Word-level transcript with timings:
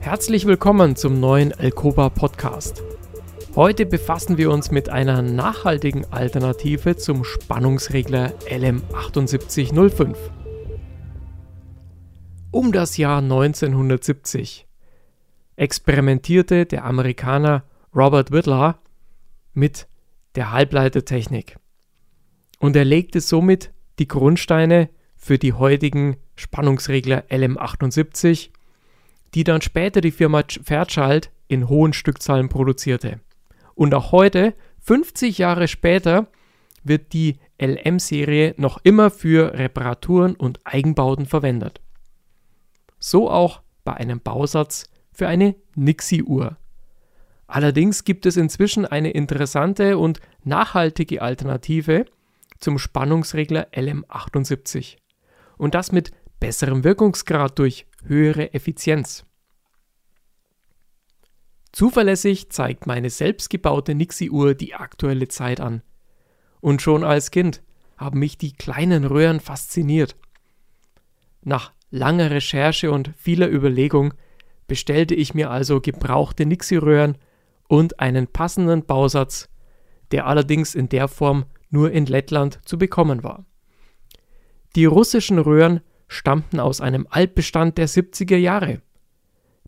Herzlich 0.00 0.46
willkommen 0.46 0.96
zum 0.96 1.18
neuen 1.20 1.52
Alcoba 1.52 2.10
Podcast. 2.10 2.82
Heute 3.54 3.86
befassen 3.86 4.36
wir 4.36 4.50
uns 4.50 4.70
mit 4.70 4.88
einer 4.88 5.22
nachhaltigen 5.22 6.04
Alternative 6.12 6.96
zum 6.96 7.24
Spannungsregler 7.24 8.32
LM7805. 8.48 10.14
Um 12.50 12.72
das 12.72 12.96
Jahr 12.96 13.18
1970 13.18 14.66
experimentierte 15.56 16.66
der 16.66 16.84
Amerikaner 16.84 17.64
Robert 17.94 18.30
Whitler 18.30 18.78
mit 19.52 19.88
der 20.34 20.52
Halbleitertechnik 20.52 21.56
und 22.58 22.76
er 22.76 22.84
legte 22.84 23.20
somit 23.20 23.72
die 23.98 24.08
Grundsteine 24.08 24.90
für 25.24 25.38
die 25.38 25.54
heutigen 25.54 26.18
Spannungsregler 26.36 27.24
LM78, 27.30 28.50
die 29.32 29.42
dann 29.42 29.62
später 29.62 30.02
die 30.02 30.10
Firma 30.10 30.42
Fairchild 30.62 31.30
in 31.48 31.70
hohen 31.70 31.94
Stückzahlen 31.94 32.50
produzierte. 32.50 33.20
Und 33.74 33.94
auch 33.94 34.12
heute, 34.12 34.52
50 34.80 35.38
Jahre 35.38 35.66
später, 35.66 36.26
wird 36.82 37.14
die 37.14 37.38
LM-Serie 37.58 38.52
noch 38.58 38.80
immer 38.82 39.10
für 39.10 39.54
Reparaturen 39.54 40.36
und 40.36 40.60
Eigenbauten 40.64 41.24
verwendet. 41.24 41.80
So 42.98 43.30
auch 43.30 43.62
bei 43.82 43.94
einem 43.94 44.20
Bausatz 44.20 44.90
für 45.10 45.26
eine 45.26 45.54
Nixie-Uhr. 45.74 46.58
Allerdings 47.46 48.04
gibt 48.04 48.26
es 48.26 48.36
inzwischen 48.36 48.84
eine 48.84 49.12
interessante 49.12 49.96
und 49.96 50.20
nachhaltige 50.42 51.22
Alternative 51.22 52.04
zum 52.58 52.78
Spannungsregler 52.78 53.68
LM78 53.72 54.98
und 55.56 55.74
das 55.74 55.92
mit 55.92 56.10
besserem 56.40 56.84
Wirkungsgrad 56.84 57.58
durch 57.58 57.86
höhere 58.04 58.52
Effizienz. 58.54 59.24
Zuverlässig 61.72 62.50
zeigt 62.50 62.86
meine 62.86 63.10
selbstgebaute 63.10 63.94
Nixie-Uhr 63.94 64.54
die 64.54 64.74
aktuelle 64.74 65.26
Zeit 65.28 65.60
an. 65.60 65.82
Und 66.60 66.82
schon 66.82 67.02
als 67.02 67.30
Kind 67.30 67.62
haben 67.96 68.20
mich 68.20 68.38
die 68.38 68.52
kleinen 68.52 69.04
Röhren 69.04 69.40
fasziniert. 69.40 70.16
Nach 71.42 71.72
langer 71.90 72.30
Recherche 72.30 72.90
und 72.90 73.10
vieler 73.16 73.48
Überlegung 73.48 74.14
bestellte 74.66 75.14
ich 75.14 75.34
mir 75.34 75.50
also 75.50 75.80
gebrauchte 75.80 76.46
Nixie-Röhren 76.46 77.18
und 77.68 78.00
einen 78.00 78.26
passenden 78.26 78.84
Bausatz, 78.86 79.48
der 80.10 80.26
allerdings 80.26 80.74
in 80.74 80.88
der 80.88 81.08
Form 81.08 81.44
nur 81.70 81.90
in 81.90 82.06
Lettland 82.06 82.60
zu 82.64 82.78
bekommen 82.78 83.24
war. 83.24 83.44
Die 84.76 84.86
russischen 84.86 85.38
Röhren 85.38 85.80
stammten 86.08 86.58
aus 86.58 86.80
einem 86.80 87.06
Altbestand 87.08 87.78
der 87.78 87.88
70er 87.88 88.36
Jahre. 88.36 88.82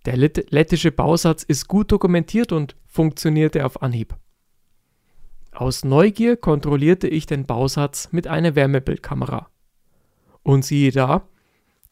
Der 0.04 0.16
lettische 0.16 0.92
Bausatz 0.92 1.42
ist 1.42 1.68
gut 1.68 1.90
dokumentiert 1.92 2.52
und 2.52 2.76
funktionierte 2.86 3.64
auf 3.64 3.82
Anhieb. 3.82 4.16
Aus 5.52 5.84
Neugier 5.84 6.36
kontrollierte 6.36 7.08
ich 7.08 7.26
den 7.26 7.46
Bausatz 7.46 8.10
mit 8.12 8.26
einer 8.26 8.54
Wärmebildkamera. 8.54 9.48
Und 10.42 10.64
siehe 10.64 10.92
da, 10.92 11.28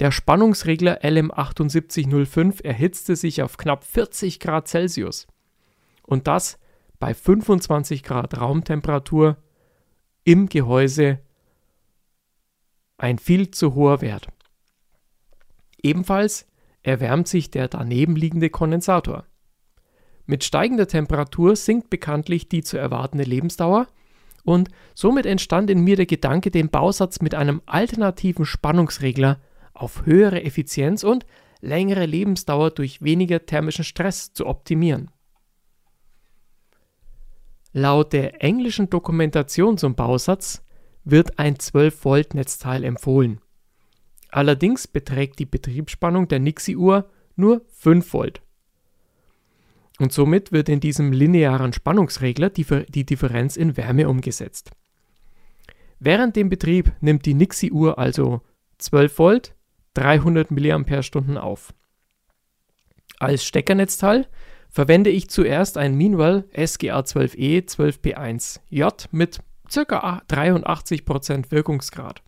der 0.01 0.11
Spannungsregler 0.11 1.03
LM7805 1.03 2.65
erhitzte 2.65 3.17
sich 3.17 3.42
auf 3.42 3.57
knapp 3.57 3.85
40 3.85 4.41
Grad 4.41 4.69
Celsius. 4.69 5.27
Und 6.03 6.27
das 6.27 6.59
bei 6.98 7.15
25 7.15 8.03
Grad 8.03 8.41
Raumtemperatur 8.41 9.39
im 10.25 10.48
Gehäuse 10.48 11.20
ein 12.97 13.19
viel 13.19 13.50
zu 13.50 13.75
hoher 13.75 14.00
Wert. 14.00 14.28
Ebenfalls 15.83 16.47
erwärmt 16.83 17.28
sich 17.28 17.51
der 17.51 17.69
daneben 17.69 18.17
liegende 18.17 18.51
Kondensator. 18.51 19.27
Mit 20.27 20.45
steigender 20.45 20.89
Temperatur 20.89 21.56
sinkt 21.56 21.91
bekanntlich 21.91 22.48
die 22.48 22.62
zu 22.62 22.78
erwartende 22.78 23.24
Lebensdauer 23.24 23.86
und 24.45 24.70
somit 24.95 25.27
entstand 25.27 25.70
in 25.70 25.80
mir 25.80 25.96
der 25.96 26.07
Gedanke, 26.07 26.51
den 26.51 26.70
Bausatz 26.70 27.20
mit 27.20 27.35
einem 27.35 27.63
alternativen 27.67 28.46
Spannungsregler 28.46 29.41
auf 29.73 30.07
höhere 30.07 30.42
Effizienz 30.42 31.02
und 31.02 31.27
längere 31.61 32.07
Lebensdauer 32.07 32.70
durch 32.70 33.02
weniger 33.02 33.45
thermischen 33.45 33.85
Stress 33.85 34.33
zu 34.33 34.47
optimieren. 34.47 35.11
Laut 37.73 38.13
der 38.13 38.42
englischen 38.42 38.89
Dokumentation 38.89 39.77
zum 39.79 39.95
Bausatz 39.95 40.64
wird 41.05 41.39
ein 41.39 41.57
12-Volt-Netzteil 41.57 42.85
empfohlen. 42.85 43.41
Allerdings 44.31 44.89
beträgt 44.89 45.39
die 45.39 45.47
Betriebsspannung 45.47 46.29
der 46.29 46.41
Nixie-Uhr 46.41 47.09
nur 47.37 47.63
5 47.73 48.13
Volt. 48.13 48.42
Und 50.01 50.13
somit 50.13 50.51
wird 50.51 50.69
in 50.69 50.81
diesem 50.81 51.13
linearen 51.13 51.73
Spannungsregler 51.73 52.51
die, 52.51 52.65
Differenz 53.07 53.57
in 53.57 53.77
Wärme 53.77 54.09
umgesetzt. 54.09 54.73
Während 56.01 56.35
dem 56.35 56.48
Betrieb 56.48 56.92
nimmt 57.01 57.27
die 57.27 57.35
Nixie-Uhr 57.35 57.98
also 57.98 58.42
12 58.79 59.19
Volt, 59.19 59.55
300 59.95 60.51
mAh 60.51 61.41
auf. 61.41 61.73
Als 63.21 63.45
Steckernetzteil 63.45 64.27
verwende 64.69 65.11
ich 65.11 65.31
zuerst 65.31 65.79
ein 65.79 65.95
Meanwell 65.95 66.48
SGA12E 66.55 67.69
12P1J 67.69 69.07
mit 69.13 69.39
ca. 69.74 70.23
83% 70.29 71.51
Wirkungsgrad. 71.51 72.23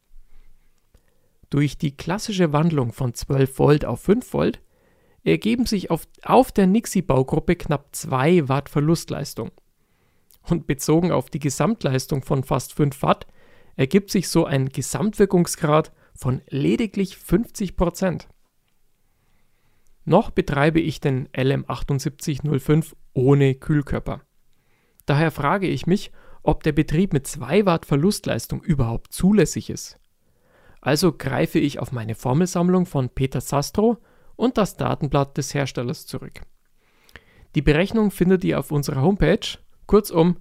Durch 1.50 1.78
die 1.78 1.96
klassische 1.96 2.52
Wandlung 2.52 2.92
von 2.92 3.14
12 3.14 3.58
Volt 3.58 3.84
auf 3.84 4.00
5 4.00 4.32
Volt 4.32 4.60
ergeben 5.22 5.66
sich 5.66 5.90
auf, 5.90 6.06
auf 6.22 6.52
der 6.52 6.66
Nixie-Baugruppe 6.66 7.56
knapp 7.56 7.94
2 7.94 8.48
Watt 8.48 8.68
Verlustleistung. 8.68 9.52
Und 10.42 10.66
bezogen 10.66 11.12
auf 11.12 11.30
die 11.30 11.40
Gesamtleistung 11.40 12.22
von 12.22 12.44
fast 12.44 12.72
5 12.72 13.02
Watt 13.02 13.26
ergibt 13.76 14.10
sich 14.10 14.28
so 14.28 14.44
ein 14.44 14.68
Gesamtwirkungsgrad 14.68 15.92
von 16.14 16.42
lediglich 16.48 17.16
50% 17.16 18.26
Noch 20.04 20.30
betreibe 20.30 20.80
ich 20.80 21.00
den 21.00 21.28
LM7805 21.28 22.94
ohne 23.12 23.54
Kühlkörper. 23.54 24.22
Daher 25.04 25.30
frage 25.30 25.66
ich 25.66 25.86
mich, 25.86 26.10
ob 26.46 26.62
der 26.62 26.72
Betrieb 26.72 27.12
mit 27.12 27.26
2 27.26 27.66
Watt 27.66 27.86
Verlustleistung 27.86 28.62
überhaupt 28.62 29.12
zulässig 29.12 29.68
ist. 29.68 29.98
Also 30.80 31.12
greife 31.12 31.58
ich 31.58 31.80
auf 31.80 31.90
meine 31.90 32.14
Formelsammlung 32.14 32.86
von 32.86 33.08
Peter 33.08 33.40
Sastro 33.40 33.98
und 34.36 34.56
das 34.56 34.76
Datenblatt 34.76 35.36
des 35.36 35.54
Herstellers 35.54 36.06
zurück. 36.06 36.42
Die 37.56 37.62
Berechnung 37.62 38.12
findet 38.12 38.44
ihr 38.44 38.60
auf 38.60 38.70
unserer 38.70 39.02
Homepage. 39.02 39.58
Kurzum, 39.86 40.36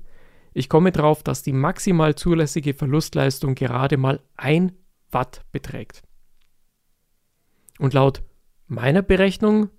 ich 0.53 0.69
komme 0.69 0.91
darauf, 0.91 1.23
dass 1.23 1.41
die 1.41 1.53
maximal 1.53 2.13
zulässige 2.13 2.75
Verlustleistung 2.75 3.55
gerade 3.55 3.97
mal 3.97 4.21
1 4.37 4.73
Watt 5.09 5.41
beträgt. 5.51 6.03
Und 7.79 7.93
laut 7.93 8.21
meiner 8.67 9.01
Berechnung 9.01 9.69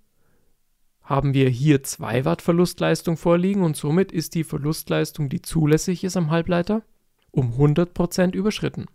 haben 1.07 1.35
wir 1.35 1.49
hier 1.49 1.85
2 1.85 2.25
Watt 2.25 2.43
Verlustleistung 2.43 3.17
vorliegen 3.17 3.63
und 3.63 3.77
somit 3.77 4.11
ist 4.11 4.35
die 4.35 4.45
Verlustleistung, 4.45 5.29
die 5.29 5.41
zulässig 5.41 6.03
ist 6.03 6.17
am 6.17 6.31
Halbleiter, 6.31 6.83
um 7.31 7.55
100% 7.55 8.35
überschritten. 8.35 8.87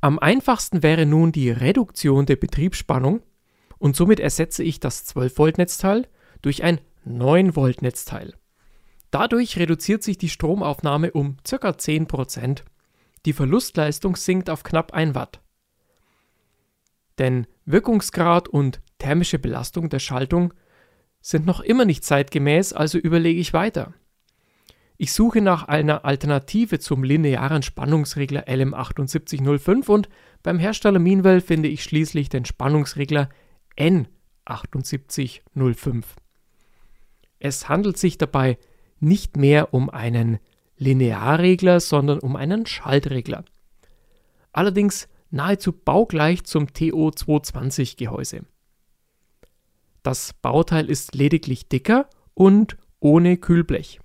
Am 0.00 0.18
einfachsten 0.18 0.82
wäre 0.82 1.06
nun 1.06 1.32
die 1.32 1.50
Reduktion 1.50 2.26
der 2.26 2.36
Betriebsspannung 2.36 3.22
und 3.78 3.94
somit 3.94 4.18
ersetze 4.18 4.64
ich 4.64 4.80
das 4.80 5.04
12 5.04 5.38
Volt 5.38 5.58
Netzteil 5.58 6.08
durch 6.42 6.64
ein 6.64 6.80
9 7.04 7.54
Volt 7.54 7.80
Netzteil. 7.80 8.34
Dadurch 9.12 9.58
reduziert 9.58 10.02
sich 10.02 10.18
die 10.18 10.28
Stromaufnahme 10.28 11.12
um 11.12 11.36
ca. 11.48 11.70
10%. 11.70 12.62
Die 13.26 13.32
Verlustleistung 13.32 14.16
sinkt 14.16 14.50
auf 14.50 14.64
knapp 14.64 14.92
1 14.92 15.14
Watt. 15.14 15.40
Denn 17.18 17.46
Wirkungsgrad 17.64 18.48
und 18.48 18.80
thermische 18.98 19.38
Belastung 19.38 19.88
der 19.88 19.98
Schaltung 19.98 20.52
sind 21.20 21.46
noch 21.46 21.60
immer 21.60 21.84
nicht 21.84 22.04
zeitgemäß, 22.04 22.72
also 22.72 22.98
überlege 22.98 23.40
ich 23.40 23.52
weiter. 23.52 23.92
Ich 24.96 25.12
suche 25.12 25.40
nach 25.40 25.68
einer 25.68 26.04
Alternative 26.04 26.80
zum 26.80 27.04
linearen 27.04 27.62
Spannungsregler 27.62 28.48
LM7805 28.48 29.88
und 29.88 30.08
beim 30.42 30.58
Hersteller 30.58 30.98
Meanwell 30.98 31.40
finde 31.40 31.68
ich 31.68 31.84
schließlich 31.84 32.28
den 32.28 32.44
Spannungsregler 32.44 33.28
N7805. 33.78 36.02
Es 37.38 37.68
handelt 37.68 37.96
sich 37.96 38.18
dabei 38.18 38.58
nicht 38.98 39.36
mehr 39.36 39.72
um 39.72 39.88
einen 39.88 40.40
Linearregler, 40.78 41.78
sondern 41.78 42.18
um 42.18 42.34
einen 42.34 42.66
Schaltregler. 42.66 43.44
Allerdings 44.52 45.06
nahezu 45.30 45.72
baugleich 45.72 46.42
zum 46.42 46.66
TO220 46.66 47.96
Gehäuse. 47.96 48.40
Das 50.02 50.32
Bauteil 50.32 50.88
ist 50.88 51.14
lediglich 51.14 51.68
dicker 51.68 52.08
und 52.34 52.76
ohne 53.00 53.36
Kühlblech. 53.36 54.00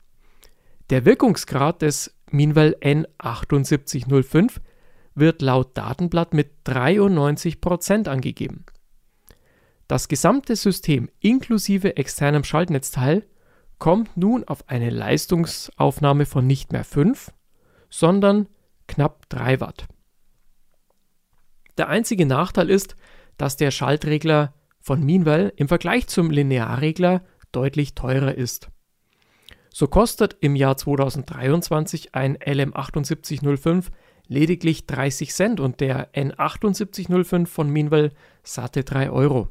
Der 0.90 1.06
Wirkungsgrad 1.06 1.82
des 1.82 2.16
Minwell 2.30 2.76
N7805 2.82 4.60
wird 5.16 5.42
laut 5.42 5.78
Datenblatt 5.78 6.34
mit 6.34 6.52
93% 6.66 8.08
angegeben. 8.08 8.66
Das 9.88 10.08
gesamte 10.08 10.56
System 10.56 11.10
inklusive 11.20 11.98
externem 11.98 12.44
Schaltnetzteil 12.44 13.26
kommt 13.78 14.18
nun 14.18 14.44
auf 14.46 14.68
eine 14.70 14.90
Leistungsaufnahme 14.90 16.26
von 16.26 16.48
nicht 16.48 16.72
mehr 16.72 16.84
5, 16.84 17.32
sondern 17.90 18.48
knapp 18.88 19.30
3 19.30 19.60
Watt. 19.60 19.88
Der 21.78 21.90
einzige 21.90 22.26
Nachteil 22.26 22.70
ist, 22.70 22.96
dass 23.38 23.58
der 23.58 23.72
Schaltregler 23.72 24.54
von 24.84 25.02
Meanwell 25.02 25.54
im 25.56 25.70
Vergleich 25.70 26.08
zum 26.08 26.30
Linearregler 26.30 27.24
deutlich 27.54 27.96
teurer 27.96 28.36
ist. 28.36 28.70
So 29.70 29.88
kostet 29.88 30.36
im 30.42 30.56
Jahr 30.56 30.78
2023 30.78 32.14
ein 32.14 32.38
LM7805 32.38 33.86
lediglich 34.28 34.86
30 34.86 35.34
Cent 35.34 35.60
und 35.60 35.80
der 35.80 36.14
N7805 36.14 37.48
von 37.48 37.70
Meanwell 37.70 38.12
satte 38.44 38.84
3 38.84 39.10
Euro. 39.10 39.48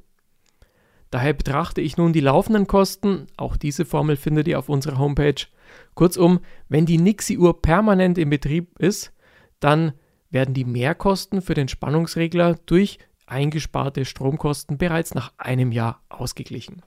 Daher 1.11 1.33
betrachte 1.33 1.81
ich 1.81 1.97
nun 1.97 2.13
die 2.13 2.21
laufenden 2.21 2.67
Kosten, 2.67 3.27
auch 3.37 3.57
diese 3.57 3.85
Formel 3.85 4.17
findet 4.17 4.49
ihr 4.49 4.59
auf 4.59 4.69
unserer 4.69 4.99
Homepage. 4.99 5.47
Kurzum, 5.95 6.41
wenn 6.69 6.87
die 6.87 6.99
Nixie-Uhr 6.99 7.61
permanent 7.61 8.19
in 8.19 8.31
Betrieb 8.31 8.79
ist, 8.79 9.13
dann 9.61 9.93
werden 10.31 10.55
die 10.55 10.65
Mehrkosten 10.65 11.43
für 11.43 11.55
den 11.55 11.69
Spannungsregler 11.69 12.57
durch 12.67 12.99
eingesparte 13.27 14.05
Stromkosten 14.05 14.79
bereits 14.79 15.15
nach 15.15 15.33
einem 15.39 15.73
Jahr 15.73 16.03
ausgeglichen. 16.09 16.83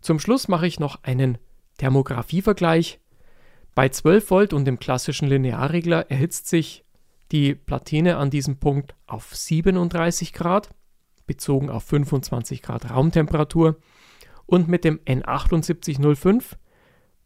Zum 0.00 0.18
Schluss 0.20 0.48
mache 0.48 0.66
ich 0.66 0.78
noch 0.80 1.02
einen 1.02 1.38
Thermografievergleich. 1.78 3.00
Bei 3.74 3.88
12 3.88 4.30
Volt 4.30 4.52
und 4.52 4.64
dem 4.64 4.78
klassischen 4.78 5.28
Linearregler 5.28 6.10
erhitzt 6.10 6.48
sich 6.48 6.84
die 7.32 7.54
Platine 7.54 8.16
an 8.16 8.30
diesem 8.30 8.58
Punkt 8.58 8.94
auf 9.06 9.34
37 9.34 10.32
Grad, 10.32 10.70
bezogen 11.26 11.70
auf 11.70 11.84
25 11.84 12.62
Grad 12.62 12.90
Raumtemperatur. 12.90 13.76
Und 14.46 14.68
mit 14.68 14.84
dem 14.84 14.98
N7805 15.00 16.56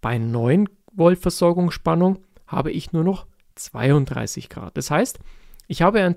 bei 0.00 0.18
9 0.18 0.68
Volt 0.92 1.20
Versorgungsspannung 1.20 2.18
habe 2.46 2.70
ich 2.72 2.92
nur 2.92 3.04
noch 3.04 3.26
32 3.54 4.48
Grad. 4.48 4.76
Das 4.76 4.90
heißt, 4.90 5.20
ich 5.68 5.82
habe 5.82 6.02
einen 6.02 6.16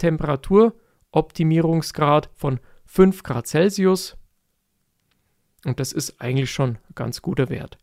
Temperaturoptimierungsgrad 1.16 2.30
von 2.36 2.60
5 2.86 3.24
Grad 3.24 3.48
Celsius 3.48 4.18
und 5.64 5.80
das 5.80 5.94
ist 5.94 6.22
eigentlich 6.22 6.52
schon 6.52 6.72
ein 6.72 6.80
ganz 6.94 7.22
guter 7.22 7.50
Wert. 7.50 7.78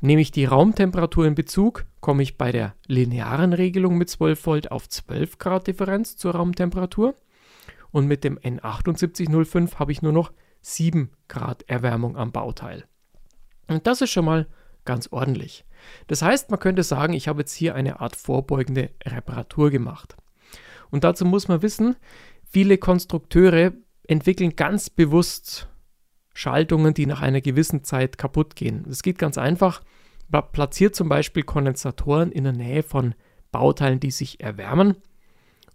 Nehme 0.00 0.20
ich 0.20 0.30
die 0.30 0.44
Raumtemperatur 0.44 1.26
in 1.26 1.34
Bezug, 1.34 1.86
komme 2.00 2.22
ich 2.22 2.36
bei 2.36 2.52
der 2.52 2.74
linearen 2.86 3.52
Regelung 3.52 3.96
mit 3.96 4.10
12 4.10 4.46
Volt 4.46 4.70
auf 4.70 4.88
12 4.88 5.38
Grad 5.38 5.66
Differenz 5.66 6.16
zur 6.16 6.34
Raumtemperatur 6.34 7.14
und 7.90 8.06
mit 8.06 8.22
dem 8.22 8.38
N7805 8.38 9.76
habe 9.76 9.92
ich 9.92 10.02
nur 10.02 10.12
noch 10.12 10.30
7 10.60 11.10
Grad 11.26 11.64
Erwärmung 11.68 12.16
am 12.16 12.32
Bauteil. 12.32 12.84
Und 13.66 13.86
das 13.86 14.02
ist 14.02 14.10
schon 14.10 14.26
mal 14.26 14.46
ganz 14.84 15.08
ordentlich. 15.10 15.64
Das 16.06 16.22
heißt, 16.22 16.50
man 16.50 16.60
könnte 16.60 16.82
sagen, 16.82 17.14
ich 17.14 17.28
habe 17.28 17.40
jetzt 17.40 17.54
hier 17.54 17.74
eine 17.74 18.00
Art 18.00 18.14
vorbeugende 18.14 18.90
Reparatur 19.04 19.70
gemacht. 19.70 20.16
Und 20.90 21.04
dazu 21.04 21.24
muss 21.24 21.48
man 21.48 21.62
wissen, 21.62 21.96
viele 22.48 22.78
Konstrukteure 22.78 23.72
entwickeln 24.06 24.56
ganz 24.56 24.90
bewusst 24.90 25.68
Schaltungen, 26.34 26.94
die 26.94 27.06
nach 27.06 27.20
einer 27.20 27.40
gewissen 27.40 27.84
Zeit 27.84 28.16
kaputt 28.16 28.56
gehen. 28.56 28.84
Das 28.86 29.02
geht 29.02 29.18
ganz 29.18 29.38
einfach. 29.38 29.82
Man 30.28 30.44
platziert 30.52 30.94
zum 30.94 31.08
Beispiel 31.08 31.42
Kondensatoren 31.42 32.30
in 32.32 32.44
der 32.44 32.52
Nähe 32.52 32.82
von 32.82 33.14
Bauteilen, 33.50 34.00
die 34.00 34.10
sich 34.10 34.40
erwärmen. 34.40 34.96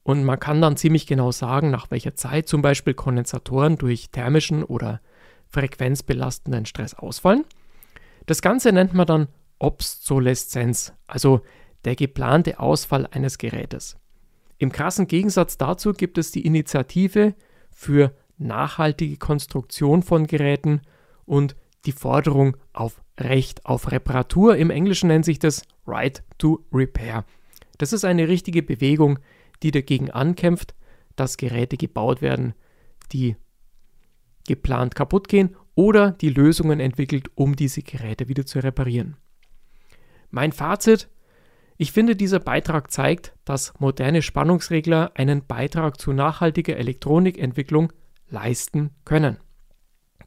Und 0.04 0.24
man 0.26 0.40
kann 0.40 0.62
dann 0.62 0.78
ziemlich 0.78 1.08
genau 1.08 1.32
sagen, 1.32 1.72
nach 1.72 1.92
welcher 1.92 2.16
Zeit 2.16 2.48
zum 2.48 2.62
Beispiel 2.62 2.94
Kondensatoren 2.94 3.78
durch 3.78 4.10
thermischen 4.12 4.64
oder 4.64 5.02
frequenzbelastenden 5.48 6.66
Stress 6.66 6.94
ausfallen. 6.94 7.46
Das 8.26 8.42
Ganze 8.42 8.72
nennt 8.72 8.94
man 8.94 9.08
dann 9.08 9.28
Obsoleszenz, 9.60 10.94
also 11.08 11.42
der 11.86 11.96
geplante 11.96 12.60
Ausfall 12.60 13.08
eines 13.08 13.38
Gerätes. 13.38 13.98
Im 14.58 14.72
krassen 14.72 15.08
Gegensatz 15.08 15.58
dazu 15.58 15.94
gibt 15.94 16.18
es 16.18 16.32
die 16.32 16.46
Initiative 16.46 17.36
für 17.72 18.16
nachhaltige 18.38 19.18
Konstruktion 19.18 20.04
von 20.04 20.28
Geräten 20.28 20.82
und 21.26 21.56
die 21.86 21.92
Forderung 21.92 22.58
auf 22.72 23.02
Recht 23.20 23.66
auf 23.66 23.92
Reparatur. 23.92 24.56
Im 24.56 24.70
Englischen 24.70 25.08
nennt 25.08 25.26
sich 25.26 25.40
das 25.40 25.64
Right 25.86 26.24
to 26.38 26.66
Repair. 26.72 27.26
Das 27.78 27.94
ist 27.94 28.06
eine 28.06 28.28
richtige 28.28 28.64
Bewegung, 28.64 29.20
die 29.62 29.72
dagegen 29.72 30.10
ankämpft, 30.12 30.74
dass 31.16 31.38
Geräte 31.38 31.78
gebaut 31.78 32.22
werden, 32.22 32.54
die 33.12 33.36
geplant 34.48 34.96
kaputt 34.96 35.28
gehen 35.28 35.56
oder 35.76 36.12
die 36.12 36.30
Lösungen 36.30 36.80
entwickelt, 36.80 37.30
um 37.36 37.56
diese 37.56 37.82
Geräte 37.82 38.28
wieder 38.28 38.46
zu 38.46 38.60
reparieren. 38.60 39.18
Mein 40.30 40.52
Fazit, 40.52 41.10
ich 41.78 41.92
finde, 41.92 42.16
dieser 42.16 42.40
Beitrag 42.40 42.92
zeigt, 42.92 43.34
dass 43.46 43.74
moderne 43.80 44.22
Spannungsregler 44.22 45.12
einen 45.16 45.46
Beitrag 45.46 46.00
zu 46.00 46.14
nachhaltiger 46.14 46.78
Elektronikentwicklung 46.78 47.92
leisten 48.30 48.92
können. 49.06 49.38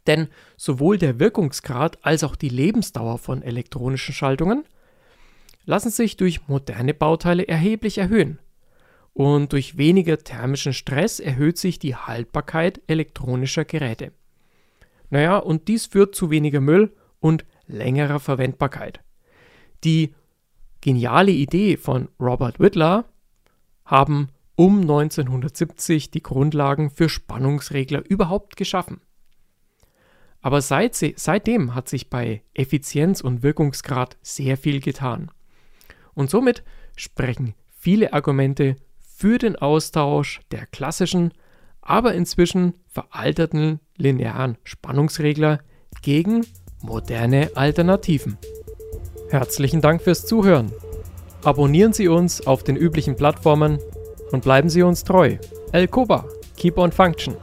Denn 0.07 0.29
sowohl 0.57 0.99
der 0.99 1.19
Wirkungsgrad 1.19 2.05
als 2.05 2.25
auch 2.25 2.37
die 2.37 2.49
Lebensdauer 2.49 3.19
von 3.19 3.43
elektronischen 3.43 4.15
Schaltungen 4.15 4.65
lassen 5.65 5.91
sich 5.91 6.17
durch 6.17 6.47
moderne 6.49 6.95
Bauteile 6.95 7.47
erheblich 7.49 7.99
erhöhen. 7.99 8.39
Und 9.13 9.53
durch 9.53 9.79
weniger 9.79 10.19
thermischen 10.19 10.73
Stress 10.73 11.21
erhöht 11.21 11.59
sich 11.59 11.79
die 11.79 11.97
Haltbarkeit 11.97 12.81
elektronischer 12.87 13.65
Geräte. 13.65 14.13
Naja, 15.11 15.39
und 15.39 15.69
dies 15.69 15.87
führt 15.87 16.15
zu 16.15 16.31
weniger 16.31 16.61
Müll 16.61 16.95
und 17.19 17.45
längerer 17.67 18.21
Verwendbarkeit. 18.21 19.01
Die 19.85 20.15
geniale 20.87 21.33
Idee 21.33 21.77
von 21.77 22.09
Robert 22.21 22.61
Whitler 22.61 23.07
haben 23.85 24.29
um 24.55 24.83
1970 24.83 26.13
die 26.13 26.23
Grundlagen 26.23 26.91
für 26.91 27.09
Spannungsregler 27.09 28.09
überhaupt 28.09 28.57
geschaffen. 28.57 29.01
Aber 30.41 30.61
seit, 30.61 30.95
seitdem 30.95 31.75
hat 31.75 31.89
sich 31.89 32.09
bei 32.09 32.45
Effizienz 32.55 33.21
und 33.21 33.43
Wirkungsgrad 33.43 34.17
sehr 34.23 34.57
viel 34.57 34.79
getan. 34.79 35.33
Und 36.15 36.31
somit 36.31 36.63
sprechen 36.95 37.57
viele 37.77 38.13
Argumente 38.13 38.77
für 39.01 39.39
den 39.39 39.57
Austausch 39.57 40.41
der 40.53 40.67
klassischen, 40.67 41.35
aber 41.81 42.15
inzwischen 42.15 42.75
veralterten 42.87 43.81
linearen 43.97 44.57
Spannungsregler 44.63 45.59
gegen 46.03 46.47
moderne 46.81 47.51
Alternativen. 47.57 48.39
Herzlichen 49.29 49.81
Dank 49.81 50.03
fürs 50.03 50.25
Zuhören. 50.25 50.71
Abonnieren 51.43 51.93
Sie 51.93 52.07
uns 52.07 52.47
auf 52.47 52.63
den 52.63 52.77
üblichen 52.77 53.17
Plattformen 53.17 53.81
und 54.31 54.45
bleiben 54.45 54.69
Sie 54.69 54.83
uns 54.83 55.03
treu. 55.03 55.37
El 55.73 55.89
Koba, 55.89 56.27
keep 56.57 56.79
on 56.79 56.93
function. 56.93 57.35